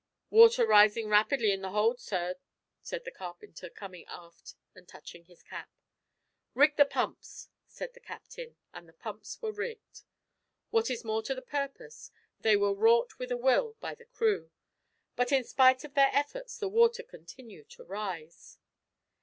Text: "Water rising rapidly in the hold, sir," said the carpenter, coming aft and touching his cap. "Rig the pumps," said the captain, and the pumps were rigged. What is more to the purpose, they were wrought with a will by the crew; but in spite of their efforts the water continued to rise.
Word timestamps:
"Water 0.31 0.65
rising 0.65 1.09
rapidly 1.09 1.51
in 1.51 1.61
the 1.61 1.69
hold, 1.73 1.99
sir," 1.99 2.33
said 2.81 3.05
the 3.05 3.11
carpenter, 3.11 3.69
coming 3.69 4.03
aft 4.07 4.55
and 4.73 4.87
touching 4.87 5.25
his 5.25 5.43
cap. 5.43 5.69
"Rig 6.55 6.75
the 6.75 6.85
pumps," 6.87 7.49
said 7.67 7.93
the 7.93 7.99
captain, 7.99 8.55
and 8.73 8.89
the 8.89 8.93
pumps 8.93 9.39
were 9.43 9.51
rigged. 9.51 10.01
What 10.71 10.89
is 10.89 11.03
more 11.03 11.21
to 11.21 11.35
the 11.35 11.41
purpose, 11.43 12.09
they 12.39 12.57
were 12.57 12.73
wrought 12.73 13.19
with 13.19 13.31
a 13.31 13.37
will 13.37 13.77
by 13.79 13.93
the 13.93 14.05
crew; 14.05 14.49
but 15.15 15.31
in 15.31 15.43
spite 15.43 15.83
of 15.83 15.93
their 15.93 16.09
efforts 16.13 16.57
the 16.57 16.67
water 16.67 17.03
continued 17.03 17.69
to 17.69 17.83
rise. 17.83 18.57